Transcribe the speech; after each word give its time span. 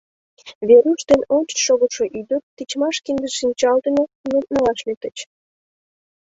Веруш 0.67 1.01
ден 1.09 1.21
ончыч 1.35 1.59
шогышо 1.65 2.05
ӱдыр 2.19 2.41
тичмаш 2.55 2.95
кинде-шинчал 3.05 3.77
дене 3.85 4.03
нуным 4.29 4.45
налаш 4.53 4.79
лектыч. 4.87 5.17